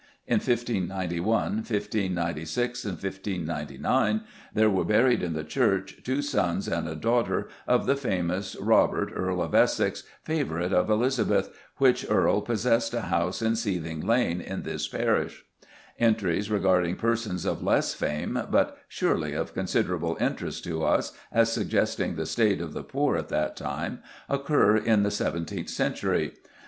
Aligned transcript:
In 0.25 0.37
1591, 0.39 1.57
1596, 1.57 2.85
and 2.85 2.93
1599 2.93 4.21
there 4.51 4.67
were 4.67 4.83
buried 4.83 5.21
in 5.21 5.33
the 5.33 5.43
church 5.43 5.97
two 6.03 6.23
sons 6.23 6.67
and 6.67 6.87
a 6.87 6.95
daughter 6.95 7.49
of 7.67 7.85
the 7.85 7.95
famous 7.95 8.55
Robert, 8.59 9.11
Earl 9.15 9.43
of 9.43 9.53
Essex, 9.53 10.01
favourite 10.23 10.73
of 10.73 10.89
Elizabeth, 10.89 11.51
which 11.77 12.07
Earl 12.09 12.41
"possessed 12.41 12.95
a 12.95 13.01
house 13.01 13.43
in 13.43 13.55
Seething 13.55 14.01
Lane, 14.03 14.41
in 14.41 14.63
this 14.63 14.87
parish." 14.87 15.45
Entries 15.99 16.49
regarding 16.49 16.95
persons 16.95 17.45
of 17.45 17.61
less 17.61 17.93
fame, 17.93 18.39
but 18.49 18.79
surely 18.87 19.33
of 19.33 19.53
considerable 19.53 20.17
interest 20.19 20.63
to 20.63 20.83
us 20.83 21.11
as 21.31 21.51
suggesting 21.51 22.15
the 22.15 22.25
state 22.25 22.59
of 22.59 22.73
the 22.73 22.83
poor 22.83 23.17
at 23.17 23.29
that 23.29 23.55
time, 23.55 23.99
occur 24.27 24.75
in 24.77 25.03
the 25.03 25.11
seventeenth 25.11 25.69
century. 25.69 26.33